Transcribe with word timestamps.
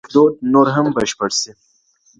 کيدای 0.03 0.07
سي 0.09 0.11
پښتو 0.11 0.25
لیکدود 0.25 0.41
نور 0.53 0.67
هم 0.75 0.85
بشپړ 0.95 1.29
سي. 1.41 1.51